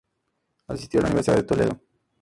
Asistió 0.65 0.99
a 0.99 1.03
la 1.03 1.09
Universidad 1.09 1.35
de 1.35 1.43
Toledo. 1.43 1.79